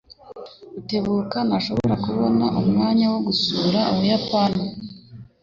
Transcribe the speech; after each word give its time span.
Rutebuka 0.73 1.37
ntashobora 1.47 1.95
kubona 2.05 2.45
umwanya 2.59 3.05
wo 3.13 3.19
gusura 3.27 3.79
Ubuyapani. 3.91 4.63